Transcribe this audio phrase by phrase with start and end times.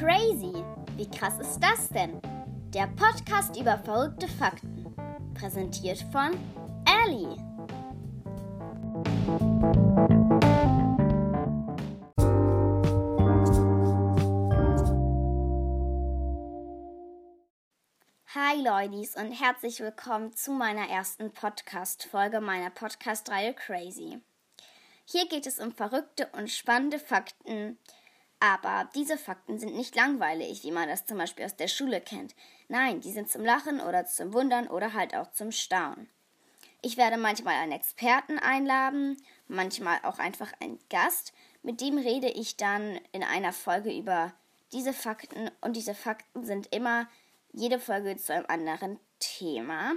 [0.00, 0.54] Crazy!
[0.96, 2.22] Wie krass ist das denn?
[2.72, 4.86] Der Podcast über verrückte Fakten.
[5.34, 6.30] Präsentiert von
[6.86, 7.36] Ellie.
[18.34, 24.18] Hi Leutis und herzlich willkommen zu meiner ersten Podcast-Folge meiner Podcast-Reihe Crazy.
[25.04, 27.76] Hier geht es um verrückte und spannende Fakten,
[28.40, 32.34] aber diese Fakten sind nicht langweilig, wie man das zum Beispiel aus der Schule kennt.
[32.68, 36.08] Nein, die sind zum Lachen oder zum Wundern oder halt auch zum Staunen.
[36.82, 41.34] Ich werde manchmal einen Experten einladen, manchmal auch einfach einen Gast.
[41.62, 44.32] Mit dem rede ich dann in einer Folge über
[44.72, 47.06] diese Fakten und diese Fakten sind immer
[47.52, 49.92] jede Folge zu einem anderen Thema.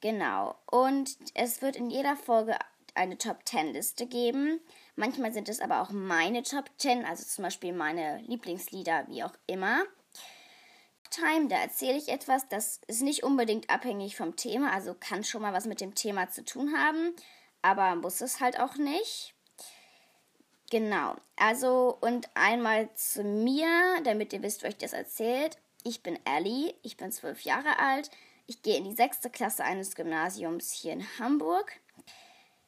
[0.00, 0.54] Genau.
[0.70, 2.58] Und es wird in jeder Folge
[2.94, 4.60] eine Top 10 Liste geben.
[4.96, 9.34] Manchmal sind es aber auch meine Top 10, also zum Beispiel meine Lieblingslieder, wie auch
[9.46, 9.82] immer.
[11.10, 15.42] Time, da erzähle ich etwas, das ist nicht unbedingt abhängig vom Thema, also kann schon
[15.42, 17.14] mal was mit dem Thema zu tun haben,
[17.62, 19.34] aber muss es halt auch nicht.
[20.70, 23.68] Genau, also und einmal zu mir,
[24.02, 25.58] damit ihr wisst, wo ich das erzählt.
[25.84, 28.10] Ich bin Ellie, ich bin zwölf Jahre alt,
[28.46, 31.80] ich gehe in die sechste Klasse eines Gymnasiums hier in Hamburg.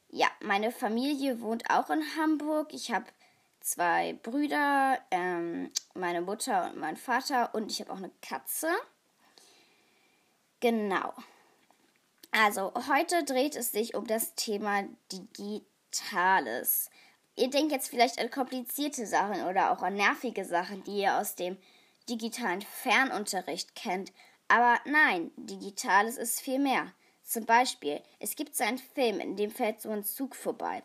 [0.09, 2.73] Ja, meine Familie wohnt auch in Hamburg.
[2.73, 3.05] Ich habe
[3.59, 8.69] zwei Brüder, ähm, meine Mutter und mein Vater und ich habe auch eine Katze.
[10.59, 11.13] Genau.
[12.31, 16.89] Also heute dreht es sich um das Thema Digitales.
[17.35, 21.35] Ihr denkt jetzt vielleicht an komplizierte Sachen oder auch an nervige Sachen, die ihr aus
[21.35, 21.57] dem
[22.09, 24.13] digitalen Fernunterricht kennt.
[24.47, 26.93] Aber nein, Digitales ist viel mehr.
[27.27, 30.81] Zum Beispiel, es gibt so einen Film, in dem fährt so ein Zug vorbei.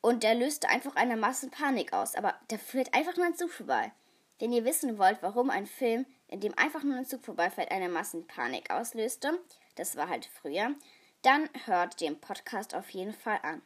[0.00, 2.14] Und der löste einfach eine Massenpanik aus.
[2.14, 3.92] Aber da fährt einfach nur ein Zug vorbei.
[4.38, 7.90] Wenn ihr wissen wollt, warum ein Film, in dem einfach nur ein Zug vorbeifährt, eine
[7.90, 9.38] Massenpanik auslöste,
[9.74, 10.74] das war halt früher,
[11.20, 13.60] dann hört den Podcast auf jeden Fall an.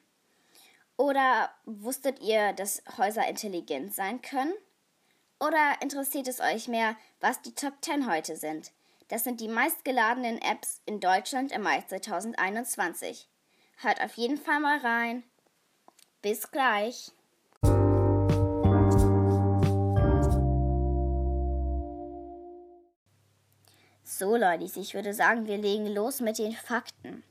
[0.96, 4.54] Oder wusstet ihr, dass Häuser intelligent sein können?
[5.38, 8.72] Oder interessiert es euch mehr, was die Top 10 heute sind?
[9.08, 13.26] Das sind die meistgeladenen Apps in Deutschland im Mai 2021.
[13.78, 15.22] Hört auf jeden Fall mal rein.
[16.20, 17.10] Bis gleich.
[24.04, 27.24] So Leute, ich würde sagen, wir legen los mit den Fakten.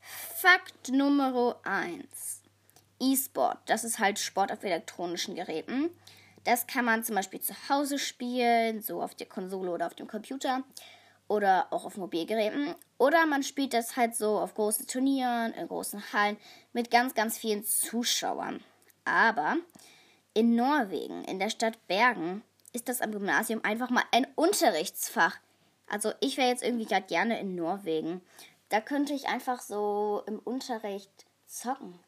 [0.00, 2.42] Fakt Nummer 1.
[3.00, 5.90] E-Sport, das ist halt Sport auf elektronischen Geräten.
[6.44, 10.06] Das kann man zum Beispiel zu Hause spielen, so auf der Konsole oder auf dem
[10.06, 10.62] Computer
[11.28, 12.74] oder auch auf Mobilgeräten.
[12.96, 16.38] Oder man spielt das halt so auf großen Turnieren, in großen Hallen
[16.72, 18.64] mit ganz, ganz vielen Zuschauern.
[19.04, 19.56] Aber
[20.34, 25.36] in Norwegen, in der Stadt Bergen, ist das am Gymnasium einfach mal ein Unterrichtsfach.
[25.86, 28.20] Also ich wäre jetzt irgendwie gerade gerne in Norwegen.
[28.68, 31.10] Da könnte ich einfach so im Unterricht
[31.46, 31.98] zocken.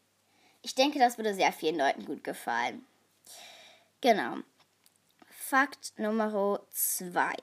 [0.62, 2.84] Ich denke, das würde sehr vielen Leuten gut gefallen.
[4.02, 4.36] Genau.
[5.30, 7.34] Fakt Nummer zwei.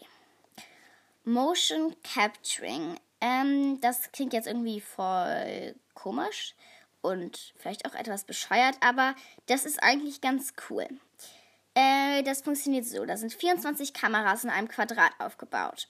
[1.28, 2.98] Motion Capturing.
[3.20, 6.56] Ähm, das klingt jetzt irgendwie voll komisch
[7.02, 9.14] und vielleicht auch etwas bescheuert, aber
[9.48, 10.88] das ist eigentlich ganz cool.
[11.76, 15.90] Äh, das funktioniert so: Da sind 24 Kameras in einem Quadrat aufgebaut.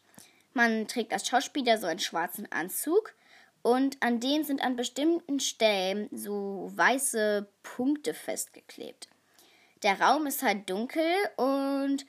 [0.54, 3.14] Man trägt als Schauspieler so einen schwarzen Anzug
[3.62, 9.08] und an denen sind an bestimmten Stellen so weiße Punkte festgeklebt.
[9.84, 11.06] Der Raum ist halt dunkel
[11.36, 12.08] und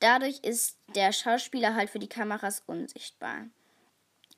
[0.00, 3.46] dadurch ist der Schauspieler halt für die Kameras unsichtbar.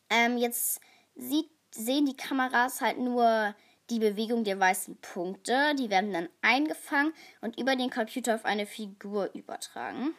[0.09, 0.81] Ähm, jetzt
[1.15, 3.55] sieht, sehen die Kameras halt nur
[3.91, 5.75] die Bewegung der weißen Punkte.
[5.77, 10.15] Die werden dann eingefangen und über den Computer auf eine Figur übertragen.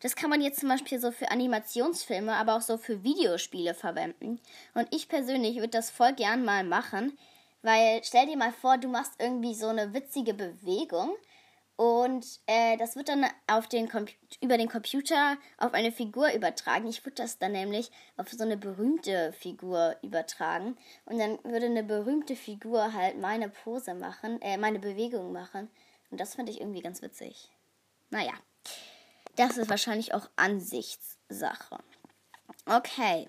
[0.00, 4.40] Das kann man jetzt zum Beispiel so für Animationsfilme, aber auch so für Videospiele verwenden.
[4.74, 7.18] Und ich persönlich würde das voll gern mal machen,
[7.62, 11.16] weil stell dir mal vor, du machst irgendwie so eine witzige Bewegung
[11.78, 13.88] und äh, das wird dann auf den
[14.40, 16.88] über den Computer auf eine Figur übertragen.
[16.88, 20.76] Ich würde das dann nämlich auf so eine berühmte Figur übertragen.
[21.04, 25.70] Und dann würde eine berühmte Figur halt meine Pose machen, äh, meine Bewegung machen.
[26.10, 27.48] Und das finde ich irgendwie ganz witzig.
[28.10, 28.32] Naja,
[29.36, 31.78] das ist wahrscheinlich auch Ansichtssache.
[32.66, 33.28] Okay,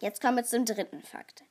[0.00, 1.44] jetzt kommen wir zum dritten Fakt.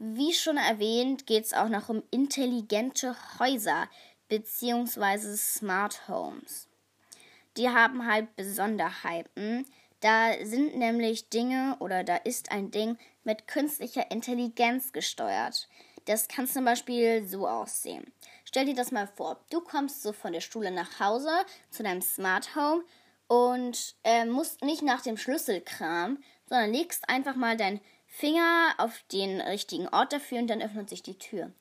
[0.00, 3.88] Wie schon erwähnt, geht es auch noch um intelligente Häuser,
[4.28, 6.68] beziehungsweise Smart Homes.
[7.56, 9.66] Die haben halt Besonderheiten.
[10.00, 15.68] Da sind nämlich Dinge oder da ist ein Ding mit künstlicher Intelligenz gesteuert.
[16.04, 18.12] Das kann zum Beispiel so aussehen.
[18.44, 19.44] Stell dir das mal vor.
[19.50, 21.30] Du kommst so von der Schule nach Hause
[21.70, 22.84] zu deinem Smart Home
[23.26, 29.02] und äh, musst nicht nach dem Schlüssel kramen, sondern legst einfach mal deinen Finger auf
[29.12, 31.52] den richtigen Ort dafür und dann öffnet sich die Tür.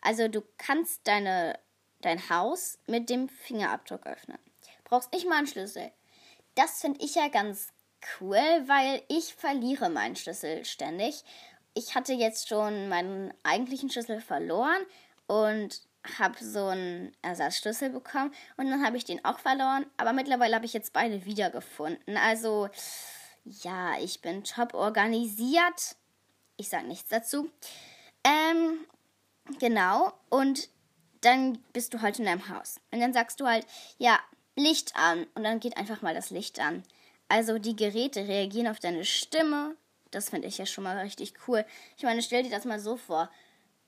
[0.00, 1.58] Also du kannst deine,
[2.00, 4.38] dein Haus mit dem Fingerabdruck öffnen.
[4.84, 5.90] Brauchst nicht mal einen Schlüssel.
[6.54, 7.68] Das finde ich ja ganz
[8.20, 11.22] cool, weil ich verliere meinen Schlüssel ständig.
[11.74, 14.84] Ich hatte jetzt schon meinen eigentlichen Schlüssel verloren
[15.26, 15.82] und
[16.18, 20.64] habe so einen Ersatzschlüssel bekommen und dann habe ich den auch verloren, aber mittlerweile habe
[20.64, 22.16] ich jetzt beide wiedergefunden.
[22.16, 22.70] Also
[23.44, 25.96] ja, ich bin top organisiert.
[26.56, 27.50] Ich sage nichts dazu.
[28.24, 28.84] Ähm,
[29.58, 30.12] genau.
[30.28, 30.68] Und
[31.20, 32.80] dann bist du halt in deinem Haus.
[32.90, 33.66] Und dann sagst du halt,
[33.98, 34.18] ja,
[34.56, 35.26] Licht an.
[35.34, 36.82] Und dann geht einfach mal das Licht an.
[37.28, 39.76] Also die Geräte reagieren auf deine Stimme.
[40.10, 41.64] Das finde ich ja schon mal richtig cool.
[41.96, 43.30] Ich meine, stell dir das mal so vor.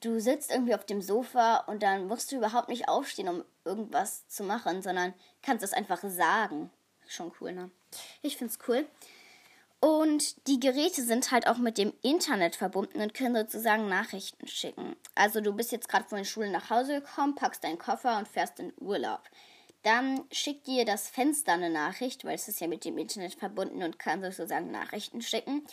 [0.01, 4.27] Du sitzt irgendwie auf dem Sofa und dann musst du überhaupt nicht aufstehen, um irgendwas
[4.29, 6.71] zu machen, sondern kannst es einfach sagen.
[7.07, 7.71] Schon cool, ne?
[8.21, 8.87] Ich finde es cool.
[9.85, 14.95] Und die Geräte sind halt auch mit dem Internet verbunden und können sozusagen Nachrichten schicken.
[15.17, 18.29] Also du bist jetzt gerade von der Schule nach Hause gekommen, packst deinen Koffer und
[18.29, 19.23] fährst in Urlaub.
[19.83, 23.83] Dann schickt dir das Fenster eine Nachricht, weil es ist ja mit dem Internet verbunden
[23.83, 25.67] und kann sozusagen Nachrichten schicken.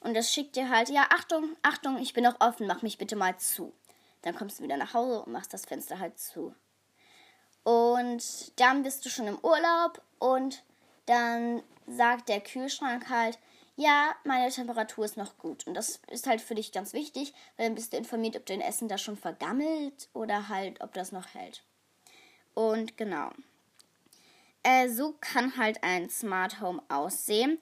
[0.00, 3.16] Und das schickt dir halt, ja, Achtung, Achtung, ich bin noch offen, mach mich bitte
[3.16, 3.72] mal zu.
[4.20, 6.54] Dann kommst du wieder nach Hause und machst das Fenster halt zu.
[7.64, 10.62] Und dann bist du schon im Urlaub und
[11.06, 13.38] dann sagt der Kühlschrank halt,
[13.76, 15.66] ja, meine Temperatur ist noch gut.
[15.66, 18.62] Und das ist halt für dich ganz wichtig, weil dann bist du informiert, ob dein
[18.62, 21.62] Essen da schon vergammelt oder halt, ob das noch hält.
[22.54, 23.30] Und genau.
[24.62, 27.60] Äh, so kann halt ein Smart Home aussehen.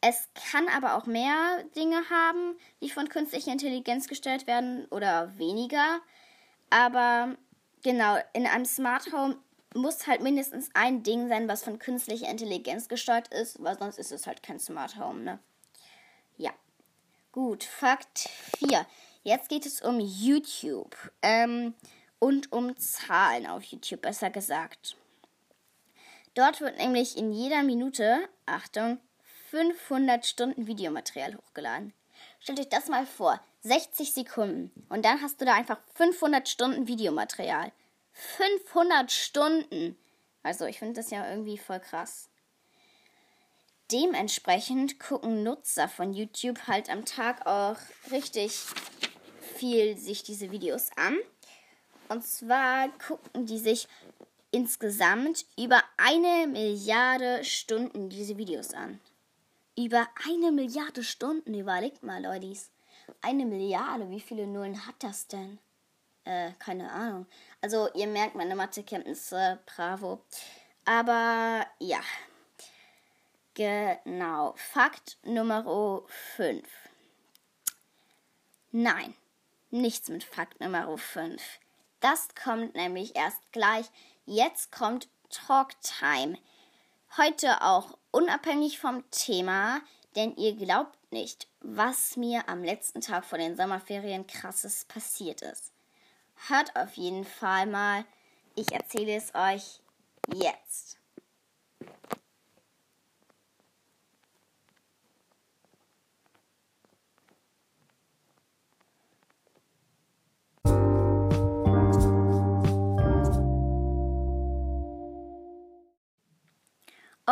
[0.00, 6.00] Es kann aber auch mehr Dinge haben, die von künstlicher Intelligenz gestellt werden oder weniger.
[6.70, 7.36] Aber
[7.82, 9.36] genau, in einem Smart Home
[9.74, 14.12] muss halt mindestens ein Ding sein, was von künstlicher Intelligenz gesteuert ist, weil sonst ist
[14.12, 15.40] es halt kein Smart Home, ne?
[17.36, 18.30] Gut, Fakt
[18.60, 18.86] 4.
[19.22, 21.74] Jetzt geht es um YouTube ähm,
[22.18, 24.96] und um Zahlen auf YouTube, besser gesagt.
[26.32, 28.98] Dort wird nämlich in jeder Minute, Achtung,
[29.50, 31.92] 500 Stunden Videomaterial hochgeladen.
[32.40, 36.88] Stellt euch das mal vor, 60 Sekunden und dann hast du da einfach 500 Stunden
[36.88, 37.70] Videomaterial.
[38.12, 39.98] 500 Stunden.
[40.42, 42.30] Also ich finde das ja irgendwie voll krass.
[43.92, 47.76] Dementsprechend gucken Nutzer von YouTube halt am Tag auch
[48.10, 48.52] richtig
[49.56, 51.16] viel sich diese Videos an.
[52.08, 53.88] Und zwar gucken die sich
[54.50, 59.00] insgesamt über eine Milliarde Stunden diese Videos an.
[59.78, 62.56] Über eine Milliarde Stunden, überlegt mal, Leute.
[63.20, 65.58] Eine Milliarde, wie viele Nullen hat das denn?
[66.24, 67.26] Äh, keine Ahnung.
[67.60, 70.20] Also, ihr merkt meine Mathekenntnisse, bravo.
[70.84, 72.00] Aber ja.
[73.56, 74.52] Genau.
[74.58, 76.02] Fakt Nummer
[76.36, 76.62] 5.
[78.70, 79.14] Nein,
[79.70, 81.42] nichts mit Fakt Nummer 5.
[82.00, 83.86] Das kommt nämlich erst gleich.
[84.26, 86.36] Jetzt kommt Talktime.
[87.16, 89.80] Heute auch unabhängig vom Thema,
[90.16, 95.72] denn ihr glaubt nicht, was mir am letzten Tag vor den Sommerferien krasses passiert ist.
[96.48, 98.04] Hört auf jeden Fall mal.
[98.54, 99.80] Ich erzähle es euch
[100.34, 100.98] jetzt.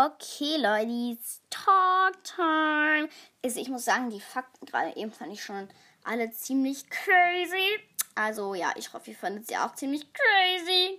[0.04, 1.16] Okay, Leute,
[1.48, 3.08] Talk Time.
[3.42, 5.66] Also ich muss sagen, die Fakten gerade eben fand ich schon
[6.02, 7.78] alle ziemlich crazy.
[8.14, 10.98] Also ja, ich hoffe, ihr fandet sie auch ziemlich crazy.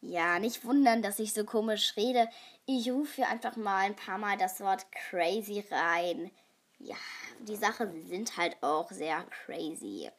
[0.00, 2.30] Ja, nicht wundern, dass ich so komisch rede.
[2.64, 6.30] Ich rufe hier einfach mal ein paar Mal das Wort crazy rein.
[6.78, 6.96] Ja,
[7.40, 10.10] die Sachen sind halt auch sehr crazy.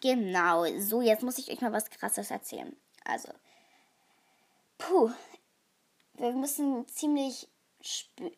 [0.00, 2.74] Genau, so, jetzt muss ich euch mal was Krasses erzählen.
[3.04, 3.28] Also,
[4.78, 5.10] puh,
[6.16, 7.48] wir müssen ziemlich,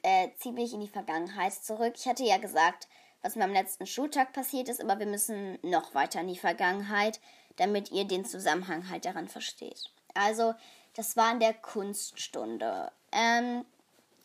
[0.03, 1.95] äh, ziemlich in die Vergangenheit zurück.
[1.97, 2.89] Ich hatte ja gesagt,
[3.23, 7.21] was mir am letzten Schultag passiert ist, aber wir müssen noch weiter in die Vergangenheit,
[7.57, 9.91] damit ihr den Zusammenhang halt daran versteht.
[10.15, 10.55] Also,
[10.95, 12.91] das war in der Kunststunde.
[13.13, 13.65] Ähm,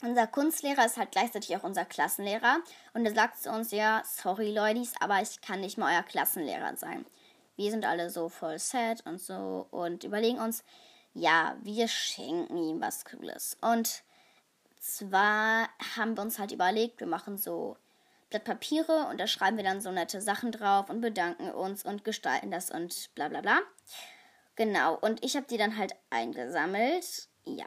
[0.03, 2.59] unser Kunstlehrer ist halt gleichzeitig auch unser Klassenlehrer
[2.93, 6.75] und er sagt zu uns, ja, sorry Leute, aber ich kann nicht mal euer Klassenlehrer
[6.75, 7.05] sein.
[7.55, 10.63] Wir sind alle so voll sad und so und überlegen uns,
[11.13, 13.57] ja, wir schenken ihm was Cooles.
[13.61, 14.03] Und
[14.79, 17.77] zwar haben wir uns halt überlegt, wir machen so
[18.29, 22.03] Blatt Papiere und da schreiben wir dann so nette Sachen drauf und bedanken uns und
[22.03, 23.59] gestalten das und bla bla bla.
[24.55, 27.27] Genau, und ich habe die dann halt eingesammelt.
[27.45, 27.65] Ja.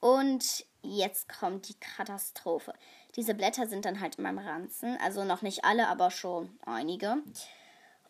[0.00, 2.72] Und jetzt kommt die Katastrophe.
[3.16, 7.18] Diese Blätter sind dann halt in meinem Ranzen, also noch nicht alle, aber schon einige.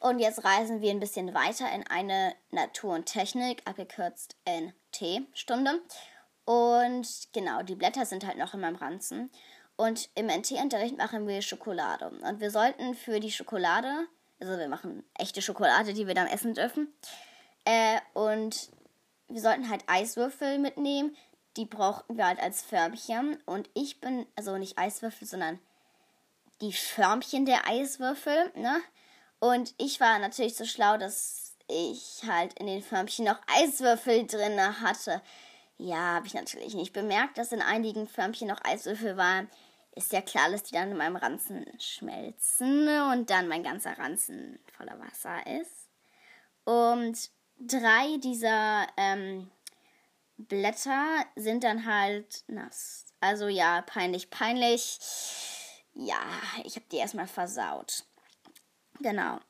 [0.00, 5.80] Und jetzt reisen wir ein bisschen weiter in eine Natur und Technik, abgekürzt NT-Stunde.
[6.46, 9.30] Und genau, die Blätter sind halt noch in meinem Ranzen.
[9.76, 12.08] Und im NT-Unterricht machen wir Schokolade.
[12.08, 14.06] Und wir sollten für die Schokolade,
[14.40, 16.88] also wir machen echte Schokolade, die wir dann essen dürfen.
[17.66, 18.70] Äh, und
[19.28, 21.14] wir sollten halt Eiswürfel mitnehmen.
[21.58, 23.38] Die brauchten wir halt als Förmchen.
[23.44, 25.58] Und ich bin, also nicht Eiswürfel, sondern
[26.62, 28.80] die Förmchen der Eiswürfel, ne?
[29.40, 34.60] Und ich war natürlich so schlau, dass ich halt in den Förmchen noch Eiswürfel drin
[34.80, 35.22] hatte.
[35.78, 39.48] Ja, habe ich natürlich nicht bemerkt, dass in einigen Förmchen noch Eiswürfel waren.
[39.92, 44.58] Ist ja klar, dass die dann in meinem Ranzen schmelzen und dann mein ganzer Ranzen
[44.76, 45.88] voller Wasser ist.
[46.64, 49.50] Und drei dieser ähm,
[50.36, 53.06] Blätter sind dann halt nass.
[53.20, 54.98] Also ja, peinlich, peinlich.
[55.94, 56.20] Ja,
[56.64, 58.04] ich habe die erstmal versaut.
[59.00, 59.40] Genau.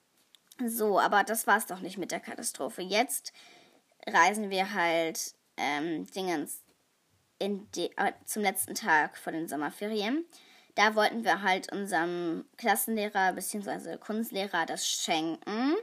[0.65, 2.83] So, aber das war's doch nicht mit der Katastrophe.
[2.83, 3.33] Jetzt
[4.07, 6.63] reisen wir halt ähm, Dingens
[7.39, 10.25] in die, äh, zum letzten Tag vor den Sommerferien.
[10.75, 13.97] Da wollten wir halt unserem Klassenlehrer bzw.
[13.97, 15.75] Kunstlehrer das schenken.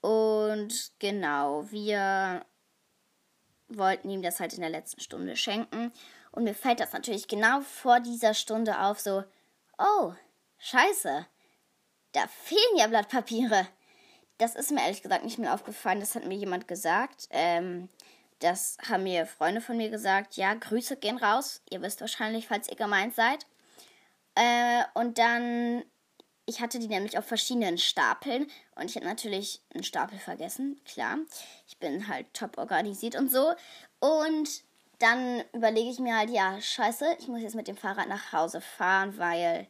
[0.00, 2.44] Und genau, wir
[3.68, 5.92] wollten ihm das halt in der letzten Stunde schenken.
[6.32, 9.24] Und mir fällt das natürlich genau vor dieser Stunde auf, so,
[9.78, 10.14] oh,
[10.58, 11.26] scheiße,
[12.12, 13.66] da fehlen ja Blattpapiere.
[14.38, 16.00] Das ist mir ehrlich gesagt nicht mehr aufgefallen.
[16.00, 17.28] Das hat mir jemand gesagt.
[17.30, 17.88] Ähm,
[18.38, 20.36] das haben mir Freunde von mir gesagt.
[20.36, 21.62] Ja, Grüße gehen raus.
[21.68, 23.46] Ihr wisst wahrscheinlich, falls ihr gemeint seid.
[24.34, 25.84] Äh, und dann,
[26.46, 28.50] ich hatte die nämlich auf verschiedenen Stapeln.
[28.76, 30.80] Und ich habe natürlich einen Stapel vergessen.
[30.86, 31.18] Klar,
[31.68, 33.52] ich bin halt top organisiert und so.
[34.00, 34.48] Und
[35.00, 38.62] dann überlege ich mir halt, ja, scheiße, ich muss jetzt mit dem Fahrrad nach Hause
[38.62, 39.66] fahren, weil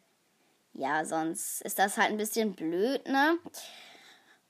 [0.73, 3.39] ja, sonst ist das halt ein bisschen blöd, ne?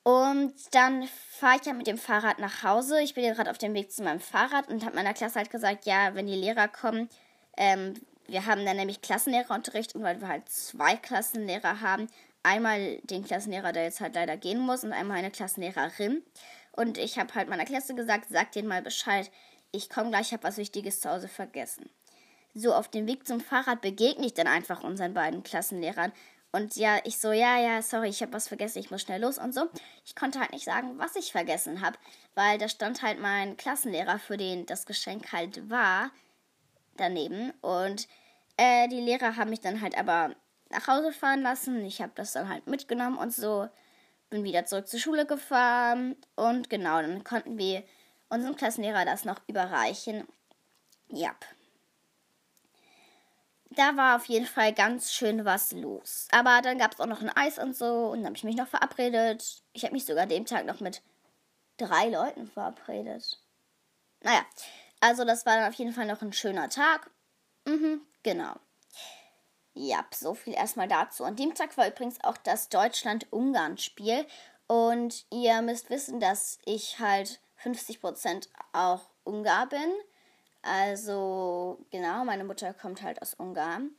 [0.03, 3.03] Und dann fahre ich ja mit dem Fahrrad nach Hause.
[3.03, 5.51] Ich bin ja gerade auf dem Weg zu meinem Fahrrad und habe meiner Klasse halt
[5.51, 7.09] gesagt, ja, wenn die Lehrer kommen,
[7.57, 7.95] ähm,
[8.27, 12.09] wir haben dann nämlich Klassenlehrerunterricht und weil wir halt zwei Klassenlehrer haben,
[12.43, 16.23] einmal den Klassenlehrer, der jetzt halt leider gehen muss und einmal eine Klassenlehrerin.
[16.73, 19.31] Und ich habe halt meiner Klasse gesagt, sag denen mal Bescheid,
[19.73, 21.91] ich komme gleich, ich habe was Wichtiges zu Hause vergessen.
[22.55, 26.13] So auf dem Weg zum Fahrrad begegne ich dann einfach unseren beiden Klassenlehrern.
[26.53, 29.39] Und ja, ich so, ja, ja, sorry, ich habe was vergessen, ich muss schnell los
[29.39, 29.69] und so.
[30.05, 31.97] Ich konnte halt nicht sagen, was ich vergessen habe,
[32.35, 36.11] weil da stand halt mein Klassenlehrer, für den das Geschenk halt war,
[36.97, 37.53] daneben.
[37.61, 38.09] Und
[38.57, 40.35] äh, die Lehrer haben mich dann halt aber
[40.71, 41.85] nach Hause fahren lassen.
[41.85, 43.69] Ich habe das dann halt mitgenommen und so.
[44.29, 46.17] Bin wieder zurück zur Schule gefahren.
[46.35, 47.85] Und genau, dann konnten wir
[48.29, 50.27] unserem Klassenlehrer das noch überreichen.
[51.09, 51.33] Ja
[53.71, 56.29] da war auf jeden Fall ganz schön was los.
[56.33, 58.57] Aber dann gab es auch noch ein Eis und so und dann habe ich mich
[58.57, 59.63] noch verabredet.
[59.73, 61.03] Ich habe mich sogar dem Tag noch mit
[61.77, 63.39] drei Leuten verabredet.
[64.23, 64.45] Naja,
[65.01, 67.11] also das war dann auf jeden Fall noch ein schöner Tag.
[67.67, 68.55] Mhm, genau.
[69.75, 71.25] Ja, so viel erstmal dazu.
[71.25, 74.27] An dem Tag war übrigens auch das Deutschland-Ungarn-Spiel.
[74.67, 79.93] Und ihr müsst wissen, dass ich halt 50% auch Ungar bin.
[80.63, 83.91] Also, genau, meine Mutter kommt halt aus Ungarn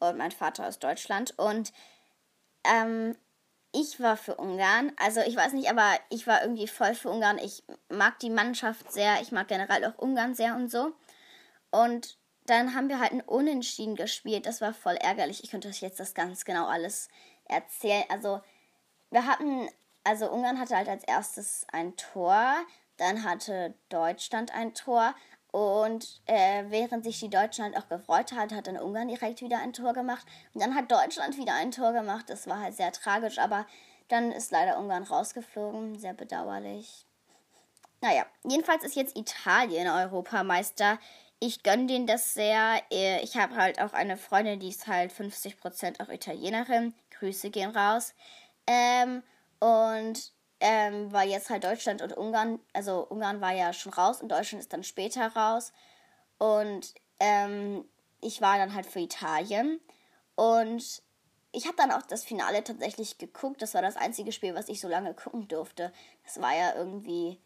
[0.00, 1.38] und mein Vater aus Deutschland.
[1.38, 1.72] Und
[2.64, 3.16] ähm,
[3.72, 4.92] ich war für Ungarn.
[4.96, 7.38] Also, ich weiß nicht, aber ich war irgendwie voll für Ungarn.
[7.38, 9.20] Ich mag die Mannschaft sehr.
[9.22, 10.92] Ich mag generell auch Ungarn sehr und so.
[11.70, 14.46] Und dann haben wir halt ein Unentschieden gespielt.
[14.46, 15.44] Das war voll ärgerlich.
[15.44, 17.08] Ich könnte euch jetzt das ganz genau alles
[17.44, 18.04] erzählen.
[18.08, 18.40] Also,
[19.10, 19.68] wir hatten,
[20.02, 22.56] also Ungarn hatte halt als erstes ein Tor.
[22.96, 25.14] Dann hatte Deutschland ein Tor.
[25.52, 29.72] Und äh, während sich die Deutschland auch gefreut hat, hat dann Ungarn direkt wieder ein
[29.72, 30.26] Tor gemacht.
[30.54, 32.26] Und dann hat Deutschland wieder ein Tor gemacht.
[32.28, 33.66] Das war halt sehr tragisch, aber
[34.08, 35.98] dann ist leider Ungarn rausgeflogen.
[35.98, 37.06] Sehr bedauerlich.
[38.00, 40.98] Naja, jedenfalls ist jetzt Italien Europameister.
[41.40, 42.80] Ich gönne denen das sehr.
[42.92, 46.94] Äh, ich habe halt auch eine Freundin, die ist halt 50% auch Italienerin.
[47.18, 48.14] Grüße gehen raus.
[48.66, 49.22] Ähm,
[49.58, 54.30] und ähm, weil jetzt halt Deutschland und Ungarn, also Ungarn war ja schon raus und
[54.30, 55.72] Deutschland ist dann später raus.
[56.38, 57.84] Und ähm,
[58.20, 59.80] ich war dann halt für Italien.
[60.36, 61.02] Und
[61.52, 63.62] ich habe dann auch das Finale tatsächlich geguckt.
[63.62, 65.92] Das war das einzige Spiel, was ich so lange gucken durfte.
[66.24, 67.38] Das war ja irgendwie.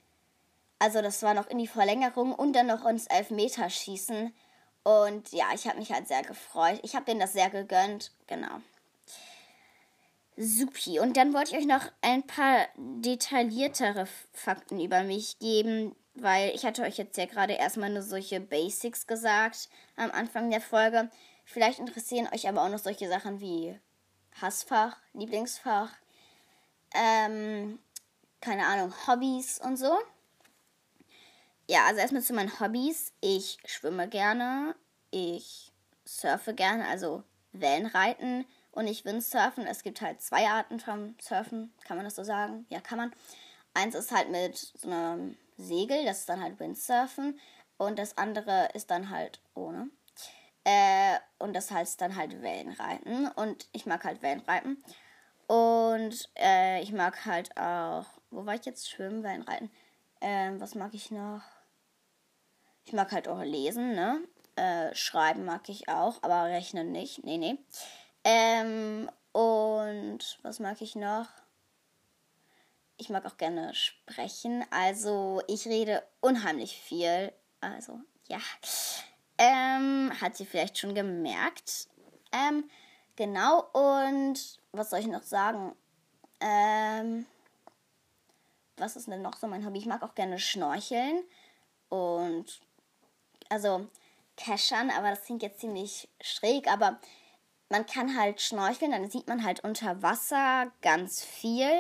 [0.79, 4.35] Also, das war noch in die Verlängerung und dann noch ins Elfmeterschießen.
[4.83, 6.81] Und ja, ich habe mich halt sehr gefreut.
[6.83, 8.13] Ich habe denen das sehr gegönnt.
[8.27, 8.61] Genau.
[10.37, 10.99] Supi.
[10.99, 15.95] Und dann wollte ich euch noch ein paar detailliertere Fakten über mich geben.
[16.17, 20.61] weil ich hatte euch jetzt ja gerade erstmal nur solche Basics gesagt am Anfang der
[20.61, 21.11] Folge.
[21.45, 23.79] Vielleicht interessieren euch aber auch noch solche Sachen wie
[24.41, 25.91] Hassfach, Lieblingsfach,
[26.95, 27.81] ähm,
[28.41, 29.99] keine Ahnung, Hobbys und so.
[31.69, 33.13] Ja, also erstmal zu meinen Hobbys.
[33.21, 34.77] Ich schwimme gerne,
[35.11, 35.73] ich
[36.05, 39.67] surfe gerne, also Wellenreiten und ich Windsurfen.
[39.67, 42.67] Es gibt halt zwei Arten vom Surfen, kann man das so sagen?
[42.69, 43.13] Ja, kann man.
[43.73, 47.39] Eins ist halt mit so einem Segel, das ist dann halt Windsurfen
[47.77, 49.91] und das andere ist dann halt ohne.
[50.65, 53.29] Äh, und das heißt dann halt Wellenreiten.
[53.29, 54.83] Und ich mag halt Wellenreiten.
[55.47, 58.07] Und äh, ich mag halt auch.
[58.31, 58.89] Wo war ich jetzt?
[58.89, 59.71] Schwimmen, Wellenreiten.
[60.21, 61.43] Ähm, was mag ich noch?
[62.87, 64.21] Ich mag halt auch lesen, ne?
[64.57, 67.25] Äh, schreiben mag ich auch, aber rechnen nicht.
[67.25, 67.59] Nee, nee.
[68.25, 71.27] Ähm, und was mag ich noch?
[72.97, 74.65] Ich mag auch gerne sprechen.
[74.71, 77.33] Also ich rede unheimlich viel.
[77.61, 78.39] Also ja.
[79.37, 81.89] Ähm, hat sie vielleicht schon gemerkt.
[82.33, 82.71] Ähm,
[83.17, 85.75] genau, und was soll ich noch sagen?
[86.41, 87.27] Ähm,
[88.77, 89.79] was ist denn noch so mein Hobby?
[89.79, 91.23] Ich mag auch gerne schnorcheln
[91.89, 92.61] und
[93.49, 93.87] also
[94.37, 96.99] keschern, aber das klingt jetzt ziemlich schräg, aber
[97.69, 101.71] man kann halt schnorcheln, dann sieht man halt unter Wasser ganz viel,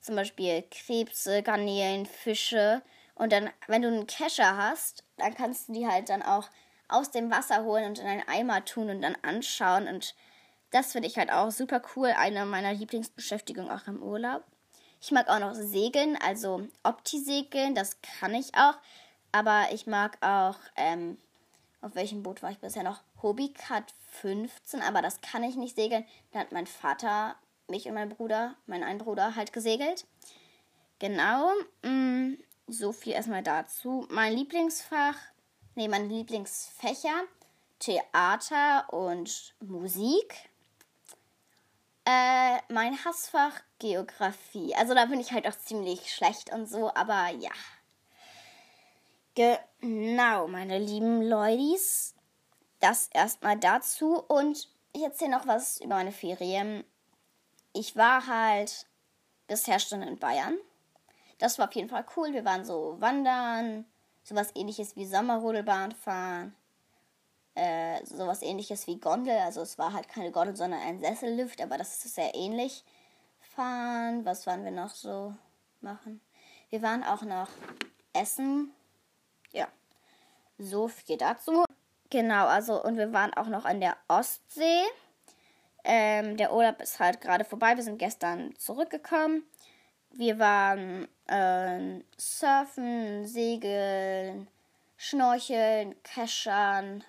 [0.00, 2.82] zum Beispiel Krebse, Garnelen, Fische
[3.16, 6.48] und dann, wenn du einen Kescher hast, dann kannst du die halt dann auch
[6.88, 9.88] aus dem Wasser holen und in einen Eimer tun und dann anschauen.
[9.88, 10.14] Und
[10.70, 12.08] das finde ich halt auch super cool.
[12.08, 14.44] Eine meiner Lieblingsbeschäftigungen auch im Urlaub.
[15.00, 18.74] Ich mag auch noch Segeln, also Opti-Segeln, das kann ich auch.
[19.32, 21.18] Aber ich mag auch, ähm,
[21.80, 23.00] auf welchem Boot war ich bisher noch?
[23.22, 26.04] Hobbycat 15, aber das kann ich nicht segeln.
[26.32, 27.36] Da hat mein Vater
[27.68, 30.06] mich und mein Bruder, mein einen Bruder, halt gesegelt.
[30.98, 31.50] Genau,
[31.82, 34.06] mh, mm, so viel erstmal dazu.
[34.10, 35.16] Mein Lieblingsfach
[35.76, 37.22] nee, meine Lieblingsfächer
[37.78, 40.34] Theater und Musik.
[42.04, 44.74] Äh, mein Hassfach Geografie.
[44.74, 47.50] Also da bin ich halt auch ziemlich schlecht und so, aber ja.
[49.36, 52.14] Genau, meine lieben Leutis.
[52.80, 56.84] Das erstmal dazu und ich erzähle noch was über meine Ferien.
[57.74, 58.86] Ich war halt
[59.46, 60.56] bisher schon in Bayern.
[61.36, 62.32] Das war auf jeden Fall cool.
[62.32, 63.84] Wir waren so wandern,
[64.22, 66.56] sowas ähnliches wie Sommerrodelbahn fahren.
[67.54, 69.36] Äh, sowas ähnliches wie Gondel.
[69.36, 72.84] Also es war halt keine Gondel, sondern ein Sessellift, aber das ist sehr ähnlich.
[73.54, 74.24] Fahren.
[74.24, 75.34] Was waren wir noch so
[75.82, 76.22] machen?
[76.70, 77.48] Wir waren auch noch
[78.14, 78.72] essen.
[80.58, 81.64] So viel dazu.
[82.10, 84.82] Genau, also und wir waren auch noch an der Ostsee.
[85.84, 87.76] Ähm, der Urlaub ist halt gerade vorbei.
[87.76, 89.44] Wir sind gestern zurückgekommen.
[90.10, 94.48] Wir waren äh, surfen, segeln,
[94.96, 97.04] schnorcheln, keschern.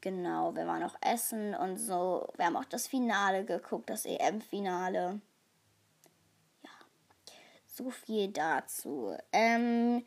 [0.00, 2.28] Genau, wir waren auch essen und so.
[2.36, 5.20] Wir haben auch das Finale geguckt, das EM-Finale.
[6.62, 6.70] Ja,
[7.66, 9.16] so viel dazu.
[9.32, 10.04] Ähm,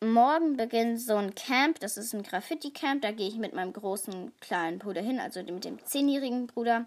[0.00, 3.02] morgen beginnt so ein Camp, das ist ein Graffiti-Camp.
[3.02, 6.86] Da gehe ich mit meinem großen kleinen Bruder hin, also mit dem zehnjährigen Bruder.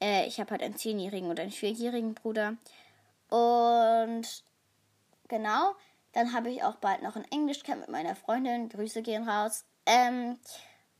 [0.00, 2.56] Äh, ich habe halt einen zehnjährigen und einen vierjährigen Bruder.
[3.28, 4.44] Und
[5.28, 5.74] genau,
[6.12, 8.68] dann habe ich auch bald noch ein Englischcamp mit meiner Freundin.
[8.68, 9.64] Grüße gehen raus.
[9.86, 10.38] Ähm,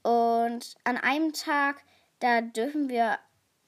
[0.02, 1.82] und an einem Tag,
[2.20, 3.18] da dürfen wir,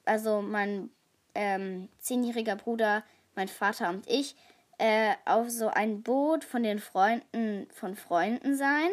[0.04, 0.90] also mein
[1.34, 3.02] ähm, zehnjähriger Bruder,
[3.34, 4.36] mein Vater und ich,
[4.78, 8.90] äh, auf so ein Boot von den Freunden von Freunden sein.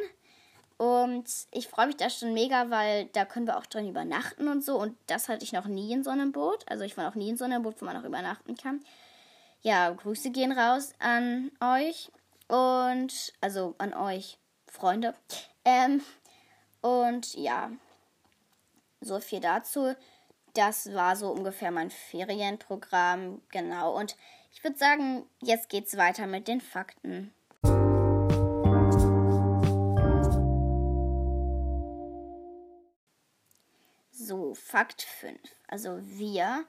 [0.77, 4.63] Und ich freue mich da schon mega, weil da können wir auch drin übernachten und
[4.63, 4.77] so.
[4.77, 6.65] Und das hatte ich noch nie in so einem Boot.
[6.67, 8.81] Also ich war noch nie in so einem Boot, wo man auch übernachten kann
[9.65, 12.11] ja, Grüße gehen raus an euch
[12.47, 15.15] und also an euch, Freunde.
[15.65, 16.03] Ähm,
[16.81, 17.71] und ja,
[19.01, 19.95] so viel dazu.
[20.53, 23.97] Das war so ungefähr mein Ferienprogramm, genau.
[23.97, 24.15] Und
[24.55, 27.31] ich würde sagen, jetzt geht's weiter mit den Fakten.
[34.09, 35.39] So, Fakt 5.
[35.67, 36.65] Also wir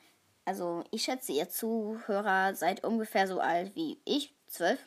[0.47, 4.79] also ich schätze, ihr Zuhörer seid ungefähr so alt wie ich, zwölf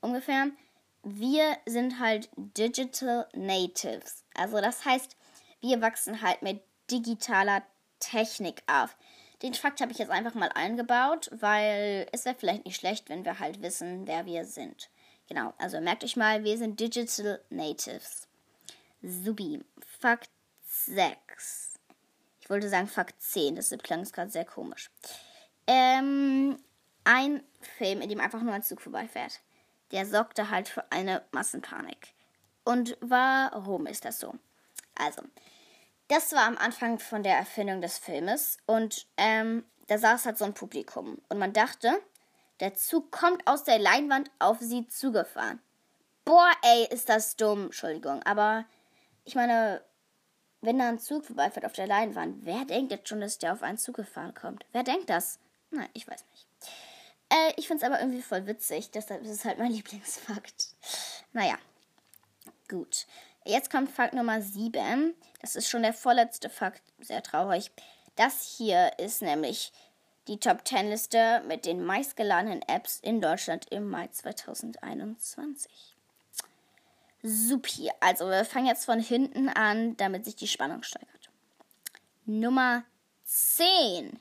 [0.00, 0.48] ungefähr.
[1.04, 4.24] Wir sind halt Digital Natives.
[4.34, 5.14] Also das heißt,
[5.60, 7.62] wir wachsen halt mit digitaler
[8.00, 8.96] Technik auf.
[9.42, 13.24] Den Fakt habe ich jetzt einfach mal eingebaut, weil es wäre vielleicht nicht schlecht, wenn
[13.24, 14.90] wir halt wissen, wer wir sind.
[15.28, 18.26] Genau, also merkt euch mal, wir sind Digital Natives.
[19.02, 19.64] Subi.
[20.00, 20.30] Fakt
[20.66, 21.78] 6.
[22.40, 24.90] Ich wollte sagen Fakt 10, das klang gerade sehr komisch.
[25.66, 26.58] Ähm,
[27.04, 27.42] ein
[27.76, 29.40] Film, in dem einfach nur ein Zug vorbeifährt.
[29.92, 32.14] der sorgte halt für eine Massenpanik.
[32.64, 34.34] Und warum ist das so?
[34.94, 35.22] Also,
[36.08, 40.44] das war am Anfang von der Erfindung des Filmes und ähm, da saß halt so
[40.44, 42.00] ein Publikum und man dachte,
[42.60, 45.60] der Zug kommt aus der Leinwand auf sie zugefahren.
[46.24, 47.66] Boah, ey, ist das dumm.
[47.66, 48.64] Entschuldigung, aber
[49.24, 49.82] ich meine,
[50.60, 53.62] wenn da ein Zug vorbeifährt auf der Leinwand, wer denkt jetzt schon, dass der auf
[53.62, 54.66] einen Zug gefahren kommt?
[54.72, 55.38] Wer denkt das?
[55.70, 56.46] Nein, ich weiß nicht.
[57.30, 58.90] Äh, ich finde es aber irgendwie voll witzig.
[58.90, 60.74] Deshalb ist es halt mein Lieblingsfakt.
[61.32, 61.56] Naja,
[62.68, 63.06] gut.
[63.44, 65.14] Jetzt kommt Fakt Nummer 7.
[65.40, 66.82] Das ist schon der vorletzte Fakt.
[67.00, 67.70] Sehr traurig.
[68.16, 69.72] Das hier ist nämlich
[70.26, 75.96] die Top 10 Liste mit den meistgeladenen Apps in Deutschland im Mai 2021.
[77.22, 77.90] Supi.
[78.00, 81.30] Also wir fangen jetzt von hinten an, damit sich die Spannung steigert.
[82.26, 82.84] Nummer
[83.24, 84.18] 10.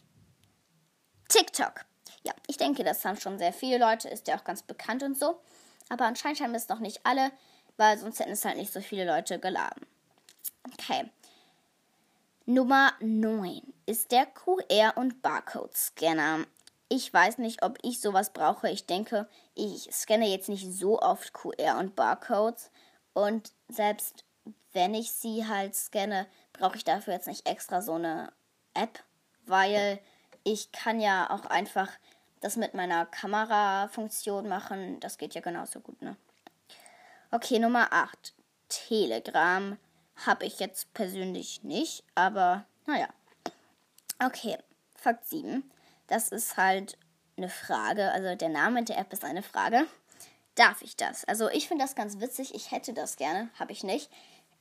[1.27, 1.85] TikTok.
[2.23, 5.17] Ja, ich denke, das haben schon sehr viele Leute, ist ja auch ganz bekannt und
[5.17, 5.39] so.
[5.89, 7.31] Aber anscheinend haben es noch nicht alle,
[7.77, 9.85] weil sonst hätten es halt nicht so viele Leute geladen.
[10.73, 11.09] Okay.
[12.45, 16.45] Nummer 9 ist der QR- und Barcode-Scanner.
[16.89, 18.69] Ich weiß nicht, ob ich sowas brauche.
[18.69, 22.71] Ich denke, ich scanne jetzt nicht so oft QR- und Barcodes.
[23.13, 24.23] Und selbst
[24.71, 28.31] wenn ich sie halt scanne, brauche ich dafür jetzt nicht extra so eine
[28.73, 29.03] App,
[29.45, 29.99] weil
[30.43, 31.89] ich kann ja auch einfach
[32.39, 34.99] das mit meiner Kamerafunktion machen.
[34.99, 36.15] Das geht ja genauso gut, ne?
[37.31, 38.33] Okay, Nummer 8.
[38.69, 39.77] Telegram
[40.25, 43.07] habe ich jetzt persönlich nicht, aber naja.
[44.23, 44.57] Okay,
[44.95, 45.69] Fakt 7.
[46.07, 46.97] Das ist halt
[47.37, 49.85] eine Frage, also der Name der App ist eine Frage.
[50.55, 51.23] Darf ich das?
[51.25, 54.09] Also ich finde das ganz witzig, ich hätte das gerne, habe ich nicht.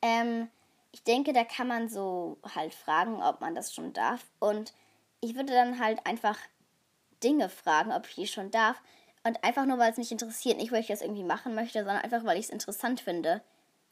[0.03, 0.51] Ähm,
[0.92, 4.25] ich denke, da kann man so halt fragen, ob man das schon darf.
[4.40, 4.75] Und
[5.21, 6.38] ich würde dann halt einfach
[7.23, 8.81] Dinge fragen, ob ich die schon darf.
[9.25, 12.03] Und einfach nur, weil es mich interessiert, nicht weil ich das irgendwie machen möchte, sondern
[12.03, 13.42] einfach, weil ich es interessant finde,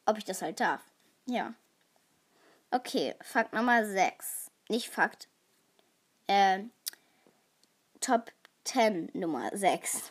[0.07, 0.81] ob ich das halt darf.
[1.27, 1.55] Ja.
[2.71, 4.51] Okay, Fakt Nummer 6.
[4.69, 5.29] Nicht Fakt.
[6.27, 6.65] Äh,
[8.01, 8.33] Top
[8.65, 10.11] 10 Nummer 6.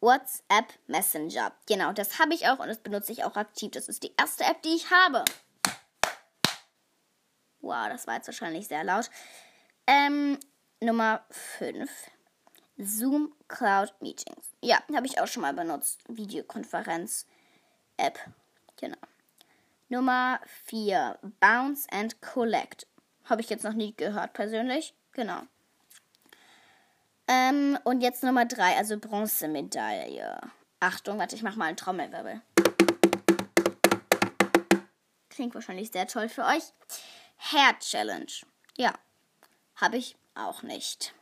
[0.00, 1.52] WhatsApp Messenger.
[1.66, 3.72] Genau, das habe ich auch und das benutze ich auch aktiv.
[3.72, 5.24] Das ist die erste App, die ich habe.
[7.60, 9.10] Wow, das war jetzt wahrscheinlich sehr laut.
[9.86, 10.38] Ähm,
[10.80, 11.90] Nummer 5.
[12.78, 14.46] Zoom Cloud Meetings.
[14.62, 16.00] Ja, habe ich auch schon mal benutzt.
[16.08, 18.18] Videokonferenz-App.
[18.76, 18.96] Genau.
[19.90, 21.18] Nummer 4.
[21.40, 22.86] Bounce and Collect.
[23.24, 24.94] Habe ich jetzt noch nie gehört, persönlich.
[25.12, 25.40] Genau.
[27.26, 30.40] Ähm, und jetzt Nummer 3, also Bronzemedaille.
[30.80, 32.42] Achtung, warte, ich mache mal einen Trommelwirbel.
[35.30, 36.64] Klingt wahrscheinlich sehr toll für euch.
[37.38, 38.32] Hair Challenge.
[38.76, 38.92] Ja,
[39.76, 41.14] habe ich auch nicht.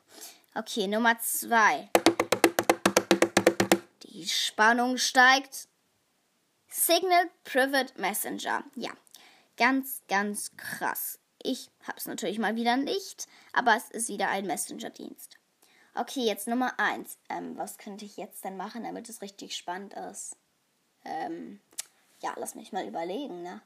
[0.54, 1.88] Okay, Nummer zwei.
[4.02, 5.68] Die Spannung steigt.
[6.68, 8.64] Signal Private Messenger.
[8.74, 8.90] Ja,
[9.56, 11.18] ganz, ganz krass.
[11.42, 15.36] Ich habe es natürlich mal wieder nicht, aber es ist wieder ein Messenger-Dienst.
[15.94, 17.18] Okay, jetzt Nummer eins.
[17.28, 20.36] Ähm, was könnte ich jetzt denn machen, damit es richtig spannend ist?
[21.04, 21.60] Ähm,
[22.20, 23.62] ja, lass mich mal überlegen, ne?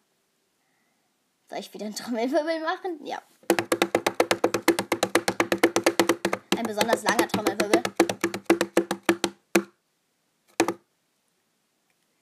[1.49, 3.05] Soll ich wieder einen Trommelwirbel machen?
[3.05, 3.21] Ja.
[6.57, 7.83] Ein besonders langer Trommelwirbel.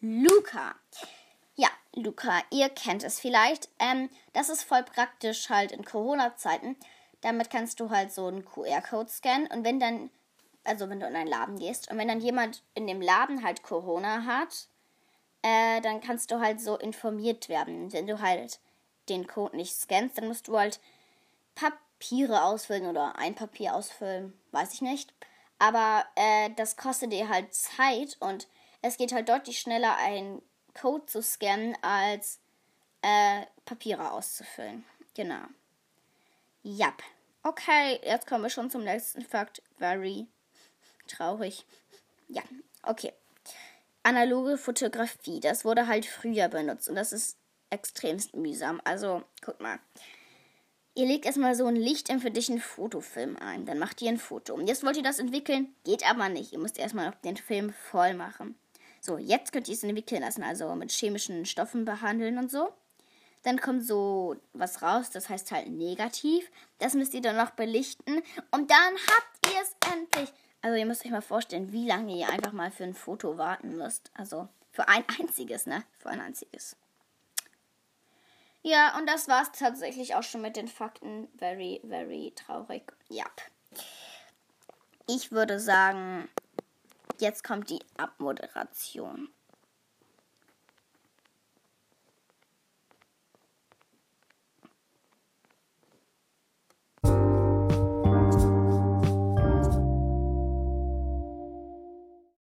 [0.01, 0.77] Luca.
[1.57, 3.69] Ja, Luca, ihr kennt es vielleicht.
[3.81, 6.77] Ähm, das ist voll praktisch halt in Corona-Zeiten.
[7.21, 10.11] Damit kannst du halt so einen QR-Code scannen und wenn dann,
[10.63, 13.65] also wenn du in einen Laden gehst und wenn dann jemand in dem Laden halt
[13.65, 14.69] Corona hat,
[15.43, 17.93] äh, dann kannst du halt so informiert werden.
[17.93, 18.61] Wenn du halt
[19.09, 20.79] den Code nicht scannst, dann musst du halt
[21.57, 25.13] Papiere ausfüllen oder ein Papier ausfüllen, weiß ich nicht.
[25.59, 28.47] Aber äh, das kostet dir halt Zeit und
[28.83, 30.43] es geht halt deutlich schneller, einen
[30.75, 32.39] Code zu scannen, als
[33.03, 34.85] äh, Papiere auszufüllen.
[35.15, 35.43] Genau.
[36.63, 37.03] Jap.
[37.43, 39.63] Okay, jetzt kommen wir schon zum nächsten Fakt.
[39.79, 40.27] Very
[41.07, 41.65] traurig.
[42.29, 42.43] Ja,
[42.83, 43.13] okay.
[44.03, 47.37] Analoge Fotografie, das wurde halt früher benutzt und das ist
[47.71, 48.81] extremst mühsam.
[48.85, 49.79] Also, guck mal.
[50.95, 53.67] Ihr legt erstmal so ein Licht für dich einen Fotofilm ein.
[53.67, 54.55] Dann macht ihr ein Foto.
[54.55, 55.73] Und jetzt wollt ihr das entwickeln?
[55.85, 56.53] Geht aber nicht.
[56.53, 58.57] Ihr müsst erstmal noch den Film voll machen.
[59.01, 62.73] So, jetzt könnt ihr es entwickeln lassen, also mit chemischen Stoffen behandeln und so.
[63.43, 66.51] Dann kommt so was raus, das heißt halt negativ.
[66.79, 68.23] Das müsst ihr dann noch belichten.
[68.51, 70.33] Und dann habt ihr es endlich.
[70.61, 73.77] Also ihr müsst euch mal vorstellen, wie lange ihr einfach mal für ein Foto warten
[73.77, 74.11] müsst.
[74.15, 75.85] Also für ein einziges, ne?
[75.99, 76.77] Für ein einziges.
[78.63, 81.29] Ja, und das war's tatsächlich auch schon mit den Fakten.
[81.39, 82.93] Very, very traurig.
[83.09, 83.25] Ja.
[85.07, 86.29] Ich würde sagen,
[87.21, 89.29] jetzt kommt die Abmoderation.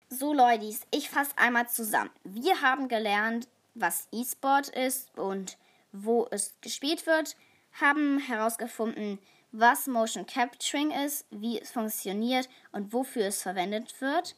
[0.10, 2.12] So, Leute, ich fasse einmal zusammen.
[2.24, 5.58] Wir haben gelernt, was E-Sport ist und
[5.92, 7.36] wo es gespielt wird,
[7.74, 9.20] haben herausgefunden,
[9.52, 14.36] was Motion Capturing ist, wie es funktioniert und wofür es verwendet wird.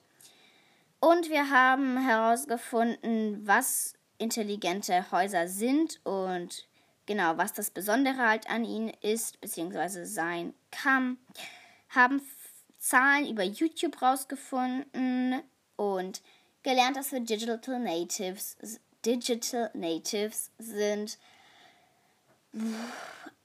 [1.06, 6.68] Und wir haben herausgefunden, was intelligente Häuser sind und
[7.06, 11.18] genau, was das Besondere halt an ihnen ist, beziehungsweise sein kann.
[11.90, 12.24] Haben
[12.80, 15.44] Zahlen über YouTube rausgefunden,
[15.76, 16.24] und
[16.64, 18.58] gelernt, dass wir Digital Natives,
[19.06, 21.20] Digital Natives sind.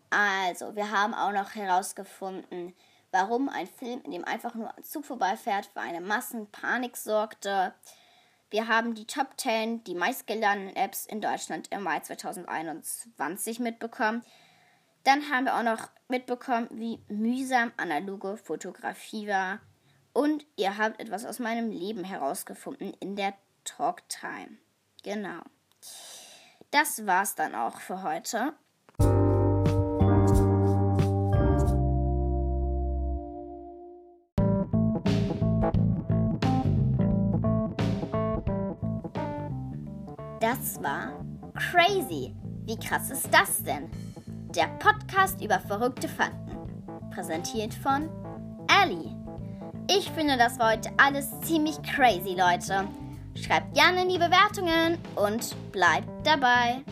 [0.09, 2.75] Also, wir haben auch noch herausgefunden,
[3.12, 7.75] warum ein Film, in dem einfach nur ein Zug vorbeifährt, für eine Massenpanik sorgte.
[8.51, 14.25] Wir haben die Top 10, die meistgeladenen Apps in Deutschland im Mai 2021 mitbekommen.
[15.05, 19.61] Dann haben wir auch noch mitbekommen, wie mühsam analoge Fotografie war.
[20.12, 24.59] Und ihr habt etwas aus meinem Leben herausgefunden in der Talktime.
[25.05, 25.40] Genau.
[26.70, 28.55] Das war's dann auch für heute.
[40.61, 42.35] Das war crazy.
[42.66, 43.90] Wie krass ist das denn?
[44.55, 46.55] Der Podcast über verrückte Fakten.
[47.11, 48.11] Präsentiert von
[48.83, 49.16] Ellie.
[49.88, 52.87] Ich finde das war heute alles ziemlich crazy, Leute.
[53.35, 56.83] Schreibt gerne in die Bewertungen und bleibt dabei.